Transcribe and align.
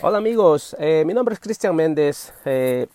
Hola 0.00 0.18
amigos, 0.18 0.74
eh, 0.80 1.04
mi 1.06 1.14
nombre 1.14 1.34
es 1.34 1.40
Cristian 1.40 1.76
Méndez. 1.76 2.34
Eh, 2.44 2.88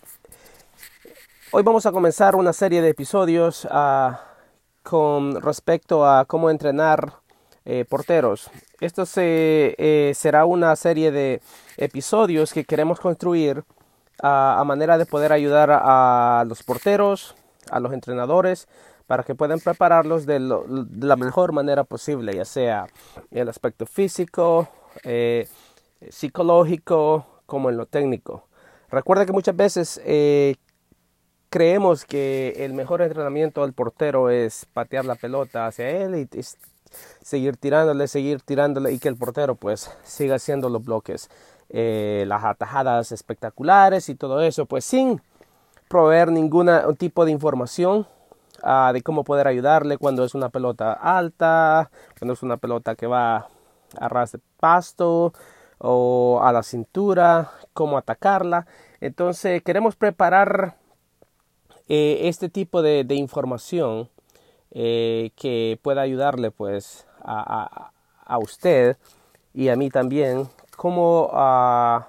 hoy 1.50 1.62
vamos 1.62 1.86
a 1.86 1.92
comenzar 1.92 2.36
una 2.36 2.52
serie 2.52 2.82
de 2.82 2.90
episodios 2.90 3.66
ah, 3.70 4.20
con 4.82 5.40
respecto 5.40 6.06
a 6.06 6.26
cómo 6.26 6.50
entrenar 6.50 7.14
eh, 7.64 7.86
porteros. 7.88 8.50
Esto 8.80 9.06
se, 9.06 10.12
será 10.14 10.44
una 10.44 10.76
serie 10.76 11.10
de 11.10 11.40
episodios 11.78 12.52
que 12.52 12.66
queremos 12.66 13.00
construir 13.00 13.64
a 14.22 14.62
manera 14.66 14.98
de 14.98 15.06
poder 15.06 15.32
ayudar 15.32 15.70
a, 15.72 16.44
los 16.46 16.62
porteros, 16.62 17.34
a 17.70 17.80
los 17.80 17.94
entrenadores, 17.94 18.68
para 19.06 19.22
que 19.22 19.34
puedan 19.34 19.60
prepararlos 19.60 20.26
de, 20.26 20.38
de 20.38 21.06
la 21.06 21.16
mejor 21.16 21.52
manera 21.52 21.82
posible, 21.82 22.34
ya 22.34 22.44
sea 22.44 22.86
el 23.30 23.48
aspecto 23.48 23.86
físico, 23.86 24.68
psicológico 26.08 27.26
como 27.46 27.70
en 27.70 27.76
lo 27.76 27.86
técnico. 27.86 28.46
Recuerda 28.90 29.26
que 29.26 29.32
muchas 29.32 29.56
veces 29.56 30.00
eh, 30.04 30.56
creemos 31.48 32.04
que 32.04 32.54
el 32.58 32.72
mejor 32.72 33.02
entrenamiento 33.02 33.62
del 33.62 33.72
portero 33.72 34.30
es 34.30 34.66
patear 34.72 35.04
la 35.04 35.14
pelota 35.14 35.66
hacia 35.66 35.88
él 35.90 36.16
y, 36.16 36.28
seguir 37.22 37.56
tirándole, 37.56 38.08
seguir 38.08 38.40
tirándole 38.40 38.92
y 38.92 38.98
que 38.98 39.08
el 39.08 39.16
portero 39.16 39.54
pues 39.54 39.90
siga 40.02 40.36
haciendo 40.36 40.68
los 40.68 40.84
bloques, 40.84 41.30
eh, 41.68 42.24
las 42.26 42.44
atajadas 42.44 43.12
espectaculares 43.12 44.08
y 44.08 44.14
todo 44.14 44.40
eso, 44.42 44.66
pues 44.66 44.84
sin 44.84 45.20
proveer 45.88 46.30
ningún 46.30 46.70
tipo 46.96 47.24
de 47.24 47.32
información 47.32 48.06
ah, 48.62 48.90
de 48.92 49.02
cómo 49.02 49.24
poder 49.24 49.46
ayudarle 49.46 49.98
cuando 49.98 50.24
es 50.24 50.34
una 50.34 50.48
pelota 50.48 50.92
alta, 50.92 51.90
cuando 52.18 52.34
es 52.34 52.42
una 52.42 52.56
pelota 52.56 52.94
que 52.94 53.06
va 53.06 53.48
a 53.98 54.08
ras 54.08 54.32
de 54.32 54.40
pasto, 54.58 55.32
o 55.80 56.40
a 56.42 56.52
la 56.52 56.62
cintura, 56.62 57.50
cómo 57.72 57.96
atacarla. 57.96 58.66
Entonces 59.00 59.62
queremos 59.62 59.96
preparar 59.96 60.76
eh, 61.88 62.28
este 62.28 62.48
tipo 62.48 62.82
de, 62.82 63.04
información 63.14 64.10
eh, 64.72 65.30
que 65.36 65.78
pueda 65.82 66.02
ayudarle 66.02 66.50
pues 66.50 67.06
a, 67.22 67.92
usted 68.40 68.96
y 69.52 69.68
a 69.68 69.76
mí 69.76 69.90
también 69.90 70.48
cómo 70.76 71.30
a 71.32 72.08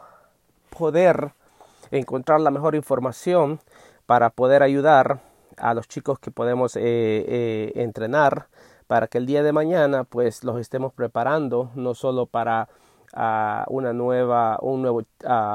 poder 0.77 1.31
encontrar 1.89 2.41
la 2.41 2.51
mejor 2.51 2.75
información 2.75 3.59
para 4.05 4.29
poder 4.29 4.63
ayudar 4.63 5.21
a 5.57 5.73
los 5.73 5.87
chicos 5.87 6.19
que 6.19 6.29
podemos 6.29 6.75
eh, 6.75 7.71
entrenar 7.75 8.47
para 8.87 9.07
que 9.07 9.17
el 9.17 9.25
día 9.25 9.41
de 9.41 9.53
mañana 9.53 10.03
pues 10.03 10.43
los 10.43 10.59
estemos 10.59 10.93
preparando 10.93 11.71
no 11.75 11.95
solo 11.95 12.25
para 12.27 12.69
a 13.13 13.65
una 13.67 13.93
nueva, 13.93 14.57
un 14.61 14.81
nuevo 14.81 15.03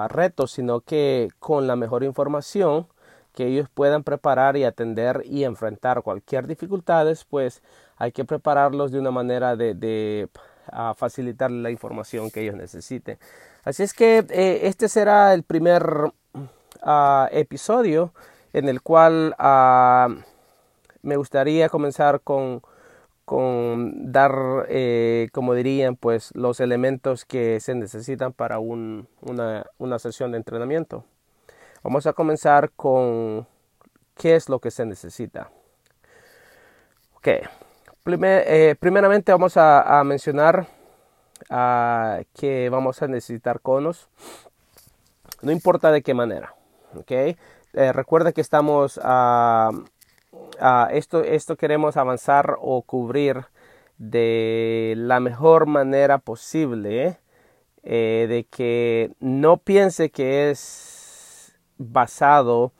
reto, 0.09 0.47
sino 0.47 0.81
que 0.81 1.29
con 1.39 1.67
la 1.67 1.77
mejor 1.77 2.05
información 2.05 2.87
que 3.35 3.47
ellos 3.47 3.69
puedan 3.73 4.03
preparar 4.03 4.57
y 4.57 4.65
atender 4.65 5.23
y 5.25 5.45
enfrentar 5.45 6.03
cualquier 6.03 6.47
dificultades, 6.47 7.25
pues 7.25 7.63
hay 7.97 8.13
que 8.13 8.25
prepararlos 8.25 8.91
de 8.93 8.99
una 8.99 9.11
manera 9.11 9.57
de, 9.57 10.29
facilitar 10.97 11.51
la 11.51 11.71
información 11.71 12.31
que 12.31 12.41
ellos 12.41 12.57
necesiten. 12.57 13.19
Así 13.63 13.83
es 13.83 13.95
que 13.95 14.25
eh, 14.31 14.61
este 14.63 14.89
será 14.89 15.33
el 15.33 15.43
primer 15.45 16.13
episodio 17.31 18.13
en 18.53 18.69
el 18.69 18.81
cual 18.81 19.35
me 21.03 21.17
gustaría 21.17 21.69
comenzar 21.69 22.21
con 22.21 22.63
con 23.27 24.13
dar, 24.13 24.67
eh, 24.69 25.29
como 25.33 25.55
dirían, 25.55 25.97
pues 25.97 26.31
los 26.37 26.61
elementos 26.61 27.25
que 27.25 27.59
se 27.59 27.75
necesitan 27.75 28.33
para 28.33 28.61
un, 28.61 29.09
una, 29.21 29.67
una, 29.79 29.99
sesión 29.99 30.31
de 30.31 30.39
entrenamiento. 30.39 31.05
Vamos 31.83 32.07
a 32.07 32.13
comenzar 32.13 32.71
con 32.77 33.49
qué 34.15 34.37
es 34.37 34.49
lo 34.49 34.61
que 34.61 34.71
se 34.71 34.87
necesita. 34.87 35.51
Ok, 37.17 37.29
eh, 37.29 38.77
primeramente 38.79 39.33
vamos 39.33 39.57
a, 39.57 40.05
mencionar 40.05 40.69
uh, 41.51 42.23
que 42.33 42.69
vamos 42.71 43.03
a 43.03 43.09
necesitar 43.09 43.61
conos, 43.61 44.09
no 45.43 45.51
importa 45.51 45.91
de 45.91 46.03
qué 46.03 46.15
manera. 46.15 46.55
Ok, 46.95 47.11
eh, 47.11 47.37
recuerda 47.93 48.31
que 48.31 48.41
estamos 48.41 49.01
a 49.03 49.71
Ah, 50.59 50.89
esto, 50.93 51.23
esto 51.23 51.57
queremos 51.57 51.97
avanzar 51.97 52.57
o 52.61 52.83
cubrir 52.83 53.45
de 53.99 54.95
la 54.97 55.21
mejor 55.21 55.67
manera 55.67 56.19
posible, 56.19 57.19
eh, 57.83 58.27
de 58.29 58.45
que 58.45 59.13
no 59.21 59.59
piense 59.59 60.11
que 60.11 60.51
es 60.51 61.57
basado 61.79 62.73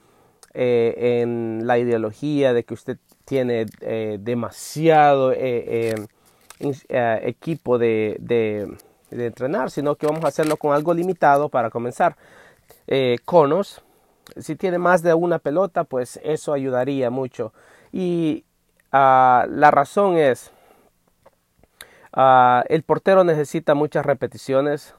eh, 0.55 1.21
en 1.23 1.67
la 1.67 1.79
ideología 1.79 2.53
de 2.53 2.65
que 2.65 2.75
usted 2.75 2.99
tiene 3.25 3.67
eh, 3.81 4.19
demasiado 4.21 5.33
equipo 6.59 7.79
de, 7.79 8.17
de, 8.21 8.77
de, 9.11 9.27
entrenar, 9.27 9.71
sino 9.71 9.97
que 9.97 10.07
vamos 10.07 10.25
a 10.25 10.29
hacerlo 10.29 10.57
con 10.57 10.75
algo 10.75 10.95
limitado 10.95 11.49
para 11.51 11.71
comenzar. 11.71 12.17
conos, 13.25 13.83
si 14.37 14.57
tiene 14.57 14.79
más 14.79 15.03
de 15.03 15.15
una 15.15 15.39
pelota, 15.39 15.85
pues 15.85 16.21
eso 16.23 16.53
ayudaría 16.53 17.11
mucho. 17.11 17.53
Y 17.93 18.45
ah, 18.93 19.47
la 19.49 19.71
razón 19.71 20.17
es, 20.17 20.53
uh, 22.17 22.63
el 22.69 22.83
portero 22.83 23.25
necesita 23.25 23.75
muchas 23.75 24.05
repeticiones 24.05 24.95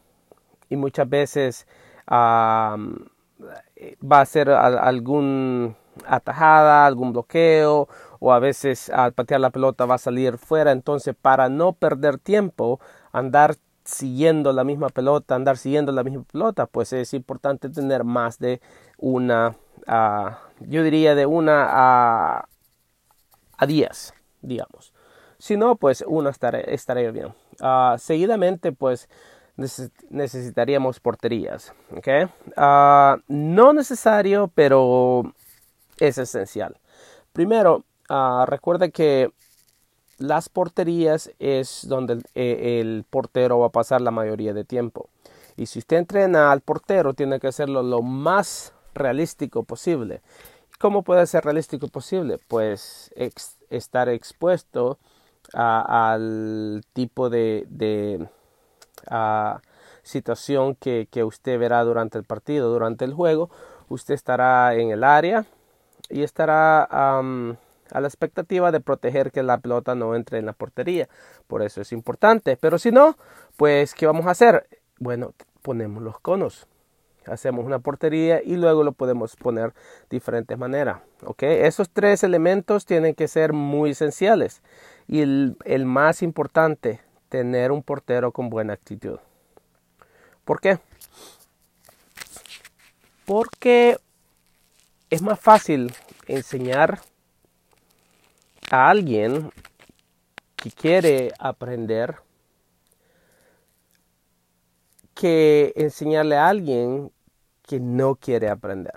y 0.69 0.75
muchas 0.75 1.09
veces 1.09 1.67
va 2.09 2.77
a 4.09 4.21
hacer 4.21 4.49
algún 4.49 5.75
atajada, 6.05 6.85
algún 6.85 7.11
bloqueo 7.11 7.87
o 8.19 8.33
a 8.33 8.39
veces 8.39 8.89
al 8.89 9.13
patear 9.13 9.41
la 9.41 9.49
pelota 9.49 9.85
va 9.85 9.95
a 9.95 9.99
salir 9.99 10.37
fuera. 10.37 10.71
Entonces, 10.71 11.15
para 11.19 11.49
no 11.49 11.73
perder 11.73 12.17
tiempo, 12.17 12.79
andar 13.11 13.55
siguiendo 13.87 14.51
la 14.51 14.65
misma 14.65 14.89
pelota, 14.89 15.35
andar 15.35 15.57
siguiendo 15.57 15.93
la 15.93 16.03
misma 16.03 16.23
pelota, 16.23 16.65
pues 16.65 16.91
es 16.91 17.13
importante 17.13 17.69
tener 17.69 18.03
más 18.03 18.37
de 18.37 18.59
una, 18.97 19.55
uh, 19.87 20.31
yo 20.59 20.83
diría 20.83 21.15
de 21.15 21.25
una 21.25 21.67
a, 21.69 22.49
a 23.57 23.65
10, 23.65 24.13
digamos. 24.41 24.93
Si 25.39 25.55
no, 25.55 25.77
pues 25.77 26.03
una 26.05 26.31
estaría, 26.31 27.11
bien. 27.11 27.33
Uh, 27.61 27.97
seguidamente, 27.97 28.73
pues 28.73 29.07
necesitaríamos 30.09 30.99
porterías. 30.99 31.73
¿okay? 31.95 32.25
Uh, 32.57 33.21
no 33.27 33.71
necesario, 33.71 34.51
pero 34.53 35.33
es 35.97 36.17
esencial. 36.17 36.77
Primero, 37.31 37.85
recuerda 38.47 38.89
que 38.89 39.31
las 40.17 40.49
porterías 40.49 41.31
es 41.39 41.87
donde 41.87 42.21
e, 42.33 42.79
el, 42.79 43.05
portero 43.09 43.59
va 43.59 43.67
a 43.67 43.71
pasar 43.71 44.01
la 44.01 44.11
mayoría 44.11 44.53
de 44.53 44.63
tiempo. 44.63 45.09
Y 45.55 45.67
si 45.67 45.79
usted 45.79 45.97
entrena 45.97 46.51
al 46.51 46.61
portero, 46.61 47.13
tiene 47.13 47.39
que 47.39 47.47
hacerlo 47.47 47.81
lo 47.83 48.01
más 48.01 48.73
realístico 48.93 49.63
posible. 49.63 50.21
¿Cómo 50.79 51.03
puede 51.03 51.25
ser 51.25 51.43
realístico 51.43 51.87
posible? 51.87 52.39
Pues 52.47 53.11
estar 53.69 54.09
expuesto 54.09 54.99
al 55.53 56.83
tipo 56.93 57.29
de, 57.29 58.27
situación 60.03 60.75
que, 60.75 61.23
usted 61.23 61.59
verá 61.59 61.83
durante 61.83 62.17
el 62.17 62.23
partido, 62.23 62.71
durante 62.71 63.05
el 63.05 63.13
juego. 63.13 63.49
Usted 63.89 64.13
estará 64.13 64.75
en 64.75 64.91
el 64.91 65.03
área 65.03 65.45
y 66.09 66.21
estará 66.21 66.87
a 67.91 68.01
la 68.01 68.07
expectativa 68.07 68.71
de 68.71 68.79
proteger 68.79 69.31
que 69.31 69.43
la 69.43 69.57
pelota 69.57 69.95
no 69.95 70.15
entre 70.15 70.39
en 70.39 70.45
la 70.45 70.53
portería. 70.53 71.07
Por 71.47 71.61
eso 71.61 71.81
es 71.81 71.91
importante. 71.91 72.57
Pero 72.57 72.77
si 72.77 72.91
no, 72.91 73.17
pues, 73.55 73.93
¿qué 73.93 74.05
vamos 74.05 74.25
a 74.25 74.31
hacer? 74.31 74.67
Bueno, 74.99 75.33
ponemos 75.61 76.03
los 76.03 76.19
conos. 76.19 76.67
Hacemos 77.25 77.65
una 77.65 77.79
portería 77.79 78.41
y 78.41 78.55
luego 78.55 78.83
lo 78.83 78.93
podemos 78.93 79.35
poner 79.35 79.73
de 79.73 80.17
diferentes 80.17 80.57
maneras. 80.57 81.01
¿ok? 81.23 81.43
Esos 81.43 81.89
tres 81.89 82.23
elementos 82.23 82.85
tienen 82.85 83.15
que 83.15 83.27
ser 83.27 83.53
muy 83.53 83.91
esenciales. 83.91 84.61
Y 85.07 85.21
el, 85.21 85.57
el 85.65 85.85
más 85.85 86.21
importante, 86.21 87.01
tener 87.29 87.71
un 87.71 87.83
portero 87.83 88.31
con 88.31 88.49
buena 88.49 88.73
actitud. 88.73 89.19
¿Por 90.45 90.61
qué? 90.61 90.79
Porque 93.25 93.97
es 95.09 95.21
más 95.21 95.39
fácil 95.39 95.93
enseñar 96.27 97.01
a 98.71 98.89
alguien 98.89 99.51
que 100.55 100.71
quiere 100.71 101.31
aprender 101.39 102.17
que 105.13 105.73
enseñarle 105.75 106.35
a 106.37 106.47
alguien 106.47 107.11
que 107.63 107.79
no 107.79 108.15
quiere 108.15 108.49
aprender. 108.49 108.93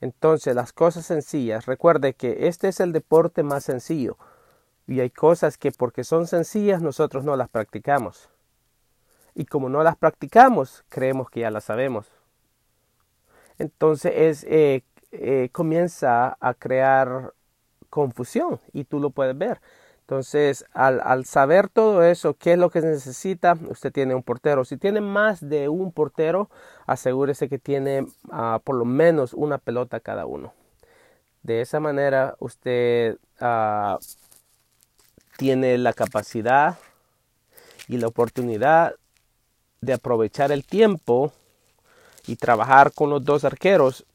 Entonces, 0.00 0.54
las 0.54 0.72
cosas 0.72 1.06
sencillas, 1.06 1.66
recuerde 1.66 2.14
que 2.14 2.48
este 2.48 2.68
es 2.68 2.80
el 2.80 2.92
deporte 2.92 3.42
más 3.42 3.64
sencillo 3.64 4.18
y 4.86 5.00
hay 5.00 5.10
cosas 5.10 5.56
que 5.56 5.72
porque 5.72 6.04
son 6.04 6.26
sencillas 6.26 6.82
nosotros 6.82 7.24
no 7.24 7.36
las 7.36 7.48
practicamos. 7.48 8.28
Y 9.34 9.46
como 9.46 9.68
no 9.68 9.82
las 9.82 9.96
practicamos, 9.96 10.84
creemos 10.88 11.30
que 11.30 11.40
ya 11.40 11.50
las 11.50 11.64
sabemos. 11.64 12.10
Entonces 13.58 14.12
es, 14.14 14.44
eh, 14.44 14.82
eh, 15.12 15.48
comienza 15.52 16.36
a 16.40 16.54
crear 16.54 17.34
confusión 17.90 18.60
y 18.72 18.84
tú 18.84 19.00
lo 19.00 19.10
puedes 19.10 19.36
ver. 19.36 19.60
Entonces, 20.00 20.64
al, 20.72 21.24
saber 21.24 21.68
todo 21.68 22.04
eso, 22.04 22.34
qué 22.34 22.52
es 22.52 22.58
lo 22.58 22.70
que 22.70 22.80
necesita, 22.80 23.58
usted 23.68 23.92
tiene 23.92 24.14
un 24.14 24.22
portero. 24.22 24.64
Si 24.64 24.76
tiene 24.76 25.00
más 25.00 25.40
de 25.48 25.68
un 25.68 25.90
portero, 25.90 26.48
asegúrese 26.86 27.48
que 27.48 27.58
tiene 27.58 28.06
ah, 28.30 28.60
por 28.62 28.76
lo 28.76 28.84
menos 28.84 29.34
una 29.34 29.58
pelota 29.58 29.98
cada 29.98 30.24
uno. 30.24 30.52
De 31.42 31.60
esa 31.60 31.80
manera, 31.80 32.36
usted 32.38 33.18
ah, 33.40 33.98
tiene 35.38 35.76
la 35.76 35.92
capacidad 35.92 36.78
y 37.88 37.98
la 37.98 38.06
oportunidad 38.06 38.94
de 39.80 39.92
aprovechar 39.92 40.52
el 40.52 40.64
tiempo 40.64 41.32
y 42.26 42.36
trabajar 42.36 42.92
con 42.92 43.10
los 43.10 43.24
dos 43.24 43.44
arqueros, 43.44 44.06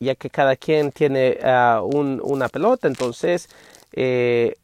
ya 0.00 0.14
que 0.14 0.30
cada 0.30 0.56
quien 0.56 0.92
tiene 0.92 1.38
ah, 1.44 1.82
una 1.84 2.48
pelota. 2.48 2.88
Entonces, 2.88 3.48
eh, 3.92 4.56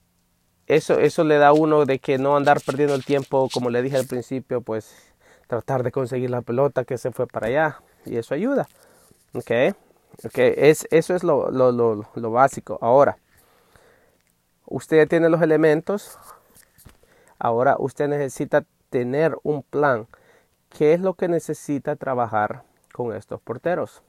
eso, 0.67 0.99
eso 0.99 1.25
le 1.25 1.37
da 1.37 1.49
a 1.49 1.53
uno 1.53 1.85
de 1.85 1.99
que 1.99 2.19
no 2.19 2.37
andar 2.37 2.61
perdiendo 2.61 2.95
el 2.95 3.05
tiempo, 3.05 3.49
como 3.53 3.71
le 3.71 3.83
dije 3.83 3.97
al 3.97 4.07
principio, 4.07 4.63
pues 4.63 4.95
tratar 5.47 5.83
de 5.83 5.93
conseguir 5.93 6.31
la 6.31 6.43
pelota 6.43 6.85
que 6.85 6.99
se 6.99 7.13
fue 7.13 7.27
para 7.27 7.49
allá. 7.49 7.81
Y 8.07 8.17
eso 8.17 8.35
ayuda. 8.35 8.67
Ok, 9.35 9.51
okay. 10.25 10.55
Es, 10.57 10.89
eso 10.91 11.15
es 11.15 11.23
lo, 11.23 11.51
lo, 11.51 11.71
lo, 11.71 12.09
lo 12.15 12.31
básico. 12.31 12.79
Ahora, 12.81 13.19
usted 14.65 15.07
tiene 15.07 15.29
los 15.29 15.43
elementos. 15.43 16.19
Ahora 17.39 17.77
usted 17.79 18.09
necesita 18.09 18.65
tener 18.89 19.37
un 19.43 19.63
plan. 19.63 20.09
¿Qué 20.71 20.95
es 20.95 21.01
lo 21.01 21.15
que 21.15 21.29
necesita 21.29 21.97
trabajar 21.97 22.63
con 22.93 23.15
estos 23.15 23.41
porteros? 23.43 24.03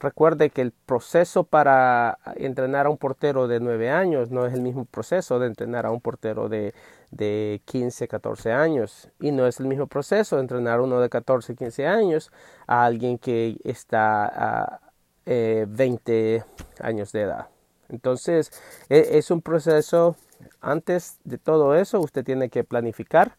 Recuerde 0.00 0.48
que 0.48 0.62
el 0.62 0.72
proceso 0.72 1.44
para 1.44 2.18
entrenar 2.36 2.86
a 2.86 2.90
un 2.90 2.96
portero 2.96 3.48
de 3.48 3.60
9 3.60 3.90
años 3.90 4.30
no 4.30 4.46
es 4.46 4.54
el 4.54 4.62
mismo 4.62 4.86
proceso 4.86 5.38
de 5.38 5.46
entrenar 5.46 5.84
a 5.84 5.90
un 5.90 6.00
portero 6.00 6.48
de, 6.48 6.72
de 7.10 7.60
15, 7.66 8.08
14 8.08 8.50
años. 8.50 9.10
Y 9.20 9.30
no 9.30 9.46
es 9.46 9.60
el 9.60 9.66
mismo 9.66 9.86
proceso 9.88 10.36
de 10.36 10.42
entrenar 10.42 10.78
a 10.78 10.82
uno 10.82 11.00
de 11.00 11.10
14, 11.10 11.54
15 11.54 11.86
años 11.86 12.32
a 12.66 12.86
alguien 12.86 13.18
que 13.18 13.58
está 13.62 14.24
a 14.24 14.80
20 15.26 16.36
eh, 16.36 16.44
años 16.80 17.12
de 17.12 17.20
edad. 17.20 17.48
Entonces, 17.90 18.50
e, 18.88 19.18
es 19.18 19.30
un 19.30 19.42
proceso, 19.42 20.16
antes 20.62 21.18
de 21.24 21.36
todo 21.36 21.74
eso, 21.74 22.00
usted 22.00 22.24
tiene 22.24 22.48
que 22.48 22.64
planificar 22.64 23.36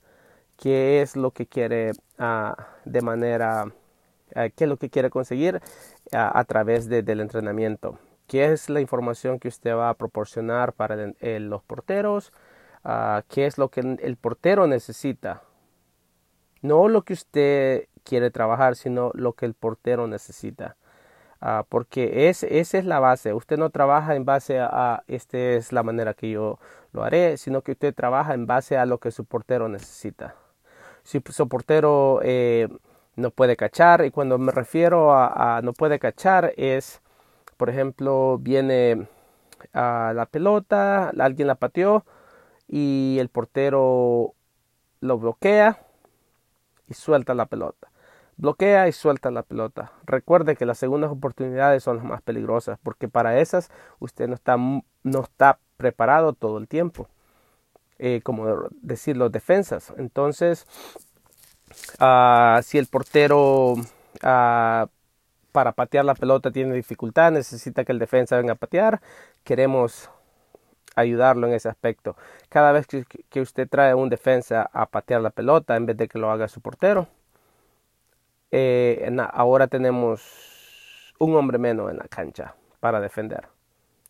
qué 0.57 1.01
es 1.01 1.15
lo 1.15 1.31
que 1.31 1.47
quiere 1.47 1.93
ah, 2.19 2.55
de 2.85 3.01
manera 3.01 3.65
qué 4.33 4.63
es 4.63 4.69
lo 4.69 4.77
que 4.77 4.89
quiere 4.89 5.09
conseguir 5.09 5.61
a, 6.11 6.43
través 6.45 6.87
del 6.89 7.19
entrenamiento. 7.19 7.99
¿Qué 8.27 8.45
es 8.45 8.69
la 8.69 8.81
información 8.81 9.39
que 9.39 9.49
usted 9.49 9.75
va 9.75 9.89
a 9.89 9.93
proporcionar 9.95 10.73
para 10.73 11.13
los 11.21 11.63
porteros? 11.63 12.31
Ah, 12.83 13.23
¿Qué 13.27 13.45
es 13.45 13.57
lo 13.57 13.69
que 13.69 13.81
el 13.81 14.17
portero 14.17 14.67
necesita? 14.67 15.43
No 16.61 16.87
lo 16.87 17.03
que 17.03 17.13
usted 17.13 17.87
quiere 18.03 18.31
trabajar, 18.31 18.75
sino 18.75 19.11
lo 19.15 19.33
que 19.33 19.45
el 19.45 19.53
portero 19.53 20.07
necesita. 20.07 20.77
Ah, 21.41 21.65
porque 21.67 22.29
es, 22.29 22.43
esa 22.43 22.77
es 22.77 22.85
la 22.85 22.99
base. 22.99 23.33
Usted 23.33 23.57
no 23.57 23.71
trabaja 23.71 24.15
en 24.15 24.25
base 24.25 24.59
a, 24.59 25.03
esta 25.07 25.37
es 25.37 25.73
la 25.73 25.83
manera 25.83 26.13
que 26.13 26.29
yo 26.29 26.59
lo 26.93 27.03
haré, 27.03 27.37
sino 27.37 27.63
que 27.63 27.71
usted 27.71 27.95
trabaja 27.95 28.33
en 28.35 28.45
base 28.45 28.77
a 28.77 28.85
lo 28.85 28.99
que 28.99 29.11
su 29.11 29.25
portero 29.25 29.67
necesita. 29.67 30.35
Si 31.03 31.21
su 31.29 31.47
portero 31.49 32.19
eh, 32.23 32.67
no 33.21 33.31
puede 33.31 33.55
cachar. 33.55 34.05
Y 34.05 34.11
cuando 34.11 34.37
me 34.37 34.51
refiero 34.51 35.13
a, 35.13 35.61
no 35.63 35.73
puede 35.73 35.99
cachar 35.99 36.53
es, 36.57 37.01
por 37.57 37.69
ejemplo, 37.69 38.37
viene 38.39 39.07
a 39.73 40.13
la 40.15 40.25
pelota, 40.25 41.09
alguien 41.19 41.47
la 41.47 41.55
pateó 41.55 42.05
y 42.67 43.17
el 43.19 43.29
portero 43.29 44.33
lo 45.01 45.17
bloquea 45.17 45.79
y 46.87 46.93
suelta 46.93 47.33
la 47.33 47.45
pelota. 47.45 47.89
Bloquea 48.37 48.87
y 48.87 48.91
suelta 48.91 49.29
la 49.29 49.43
pelota. 49.43 49.91
Recuerde 50.05 50.55
que 50.55 50.65
las 50.65 50.79
segundas 50.79 51.11
oportunidades 51.11 51.83
son 51.83 51.97
las 51.97 52.05
más 52.05 52.21
peligrosas 52.21 52.79
porque 52.81 53.07
para 53.07 53.39
esas 53.39 53.69
usted 53.99 54.27
no 54.27 54.35
está, 54.35 54.57
no 54.57 55.21
está 55.21 55.59
preparado 55.77 56.33
todo 56.33 56.57
el 56.57 56.67
tiempo. 56.67 57.07
Eh, 58.03 58.21
como 58.23 58.67
decir 58.81 59.15
los 59.15 59.31
defensas. 59.31 59.93
Entonces, 59.95 60.65
Ah, 61.99 62.61
si 62.63 62.77
el 62.77 62.87
portero 62.87 63.75
ah, 64.23 64.87
para 65.51 65.71
patear 65.73 66.05
la 66.05 66.15
pelota 66.15 66.51
tiene 66.51 66.75
dificultad, 66.75 67.31
necesita 67.31 67.83
que 67.85 67.91
el 67.91 67.99
defensa 67.99 68.37
venga 68.37 68.53
a 68.53 68.55
patear, 68.55 69.01
queremos 69.43 70.09
ayudarlo 70.95 71.47
en 71.47 71.53
ese 71.53 71.69
aspecto. 71.69 72.15
Cada 72.49 72.71
vez 72.71 72.87
que, 72.87 73.41
usted 73.41 73.67
trae 73.69 73.93
un 73.93 74.09
defensa 74.09 74.69
a 74.73 74.85
patear 74.87 75.21
la 75.21 75.29
pelota 75.31 75.75
en 75.75 75.85
vez 75.85 75.97
de 75.97 76.07
que 76.07 76.19
lo 76.19 76.31
haga 76.31 76.47
su 76.47 76.61
portero, 76.61 77.07
eh, 78.51 79.09
ahora 79.33 79.67
tenemos 79.67 81.13
un 81.19 81.35
hombre 81.35 81.57
menos 81.57 81.91
en 81.91 81.97
la 81.97 82.07
cancha 82.07 82.55
para 82.79 82.99
defender 82.99 83.47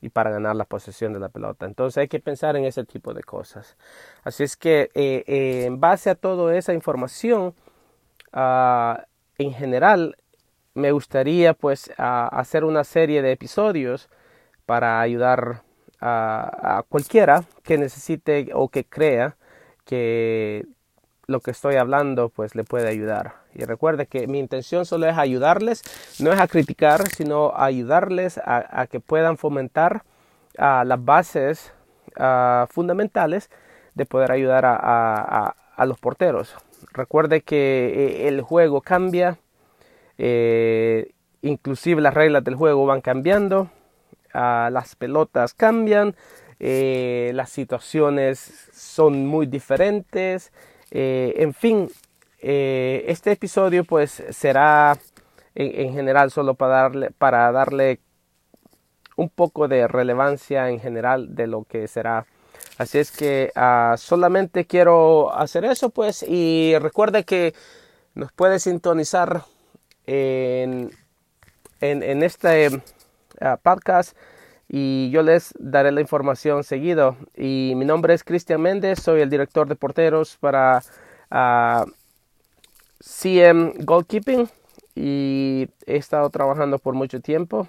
y 0.01 0.09
para 0.09 0.31
ganar 0.31 0.56
la 0.56 0.65
posesión 0.65 1.13
de 1.13 1.19
la 1.19 1.30
pelota. 1.30 1.65
Entonces 1.65 1.98
hay 2.00 2.07
que 2.07 2.19
pensar 2.19 2.56
en 2.56 2.65
ese 2.65 2.83
tipo 2.83 3.13
de 3.13 3.24
cosas. 3.24 3.77
Así 4.24 4.44
es 4.44 4.57
que 4.57 4.89
eh, 4.95 5.24
eh, 5.27 5.65
en 5.65 5.80
base 5.80 6.09
a 6.09 6.15
toda 6.15 6.56
esa 6.57 6.74
información, 6.74 7.53
ah, 8.33 9.06
en 9.38 9.53
general, 9.53 10.18
me 10.74 10.92
gustaría 10.92 11.53
pues 11.53 11.92
hacer 11.98 12.63
una 12.63 12.83
serie 12.83 13.21
de 13.21 13.31
episodios 13.33 14.09
para 14.65 15.01
ayudar 15.01 15.63
a 16.00 16.83
cualquiera 16.89 17.44
que 17.62 17.77
necesite 17.77 18.50
o 18.54 18.69
que 18.69 18.86
crea 18.86 19.36
que 19.86 20.65
lo 21.31 21.39
que 21.39 21.51
estoy 21.51 21.75
hablando 21.75 22.30
pues 22.30 22.56
le 22.56 22.63
puede 22.63 22.89
ayudar. 22.89 23.36
Y 23.54 23.63
recuerde 23.66 24.06
que 24.06 24.28
mi 24.28 24.39
intención 24.39 24.86
solo 24.86 25.07
es 25.07 25.18
ayudarles, 25.18 25.81
no 26.19 26.31
es 26.31 26.39
a 26.39 26.48
criticar, 26.48 27.07
sino 27.10 27.54
ayudarles 27.56 28.39
a, 28.44 28.88
que 28.89 29.00
puedan 29.00 29.38
fomentar 29.38 30.04
las 30.57 31.04
bases 31.04 31.74
fundamentales 32.69 33.50
de 33.95 34.06
poder 34.06 34.31
ayudar 34.31 34.63
a, 34.66 35.56
los 35.86 36.00
porteros. 36.00 36.56
Recuerde 36.94 37.42
que 37.42 37.92
eh, 37.95 38.28
el 38.28 38.42
juego 38.42 38.81
cambia, 38.81 39.40
eh, 40.19 41.11
inclusive 41.42 42.02
las 42.02 42.14
reglas 42.14 42.44
del 42.44 42.54
juego 42.54 42.85
van 42.85 43.02
cambiando, 43.02 43.71
las 44.33 44.95
pelotas 44.95 45.56
cambian, 45.56 46.16
eh, 46.59 47.31
las 47.33 47.50
situaciones 47.50 48.69
son 48.71 49.26
muy 49.26 49.47
diferentes, 49.47 50.52
eh, 50.92 51.33
en 51.38 51.54
fin, 51.54 51.90
eh, 52.40 53.06
este 53.07 53.31
episodio 53.31 53.83
pues 53.86 54.24
será 54.30 54.98
en, 55.56 55.94
general 55.94 56.31
solo 56.31 56.56
para 56.56 56.83
darle, 56.83 57.12
para 57.12 57.52
darle 57.52 58.00
un 59.16 59.30
poco 59.30 59.68
de 59.68 59.88
relevancia 59.88 60.69
en 60.69 60.80
general 60.80 61.36
de 61.36 61.48
lo 61.48 61.64
que 61.64 61.88
será. 61.88 62.26
Así 62.78 62.98
es 63.00 63.12
que 63.12 63.52
ah, 63.56 63.95
solamente 63.98 64.66
quiero 64.66 65.33
hacer 65.33 65.66
eso 65.66 65.90
pues 65.90 66.24
y 66.24 66.78
recuerde 66.80 67.24
que 67.24 67.54
nos 68.14 68.31
puede 68.31 68.60
sintonizar 68.60 69.44
en, 70.06 70.92
en, 71.80 72.24
este 72.24 72.81
ah, 73.40 73.57
podcast 73.62 74.18
y 74.73 75.09
yo 75.09 75.21
les 75.21 75.54
daré 75.59 75.92
la 75.92 75.99
información 75.99 76.63
seguido. 76.63 77.18
Y 77.35 77.73
mi 77.75 77.83
nombre 77.83 78.13
es 78.13 78.23
Cristian 78.23 78.61
Méndez, 78.61 79.01
soy 79.01 79.19
el 79.19 79.30
director 79.30 79.68
de 79.68 79.75
porteros 79.75 80.37
para 80.37 80.81
ah, 81.30 81.85
CM 83.01 83.73
Goalkeeping 83.80 84.47
y 84.95 85.68
he 85.85 85.97
estado 85.97 86.30
trabajando 86.30 86.80
por 86.80 86.94
mucho 86.94 87.19
tiempo. 87.19 87.68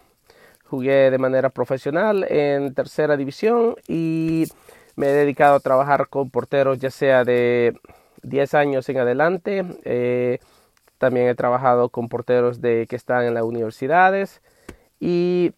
Jugué 0.65 1.11
de 1.11 1.19
manera 1.19 1.51
profesional 1.51 2.25
en 2.31 2.73
tercera 2.73 3.17
división 3.17 3.75
y 3.89 4.45
me 4.95 5.09
he 5.09 5.13
dedicado 5.13 5.57
a 5.57 5.61
trabajar 5.61 6.09
con 6.09 6.31
porteros 6.31 6.79
ya 6.79 6.93
sea 6.93 7.25
de 7.25 7.77
10 8.23 8.55
años 8.55 8.89
en 8.89 8.99
adelante. 8.99 9.65
Eh, 9.83 10.39
también 10.99 11.27
he 11.27 11.35
trabajado 11.35 11.89
con 11.89 12.09
porteros 12.09 12.61
de, 12.61 12.87
que 12.89 12.95
están 12.95 13.25
en 13.25 13.35
las 13.35 13.43
universidades 13.43 14.41
y 15.01 15.53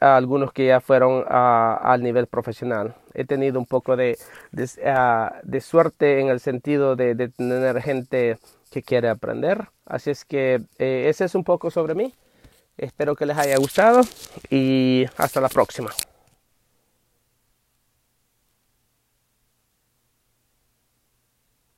algunos 0.00 0.52
que 0.52 0.66
ya 0.66 0.80
fueron 0.80 1.24
al 1.28 2.02
nivel 2.02 2.26
profesional. 2.26 2.94
He 3.14 3.24
tenido 3.24 3.58
un 3.58 3.66
poco 3.66 3.96
de, 3.96 4.18
de, 4.52 5.60
suerte 5.60 6.20
en 6.20 6.28
el 6.28 6.40
sentido 6.40 6.96
de, 6.96 7.14
de, 7.14 7.28
tener 7.28 7.80
gente 7.82 8.38
que 8.70 8.82
quiere 8.82 9.08
aprender. 9.08 9.68
Así 9.86 10.10
es 10.10 10.24
que 10.24 10.62
eh, 10.78 11.06
ese 11.08 11.24
es 11.24 11.34
un 11.34 11.44
poco 11.44 11.70
sobre 11.70 11.94
mí. 11.94 12.14
Espero 12.76 13.14
que 13.14 13.26
les 13.26 13.38
haya 13.38 13.56
gustado 13.56 14.00
y 14.50 15.06
hasta 15.16 15.40
la 15.40 15.48
próxima. 15.48 15.90